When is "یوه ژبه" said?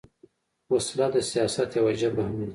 1.79-2.21